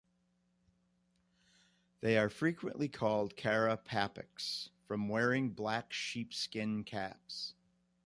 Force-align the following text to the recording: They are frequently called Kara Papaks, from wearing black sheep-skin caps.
They 1.99 2.17
are 2.17 2.27
frequently 2.27 2.89
called 2.89 3.35
Kara 3.35 3.77
Papaks, 3.77 4.69
from 4.87 5.07
wearing 5.09 5.51
black 5.51 5.93
sheep-skin 5.93 6.85
caps. 6.85 7.53